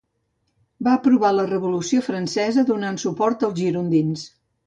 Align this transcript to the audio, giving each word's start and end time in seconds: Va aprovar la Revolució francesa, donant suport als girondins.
Va 0.87 0.93
aprovar 0.99 1.29
la 1.35 1.43
Revolució 1.51 2.01
francesa, 2.07 2.65
donant 2.71 2.99
suport 3.05 3.47
als 3.49 3.57
girondins. 3.63 4.27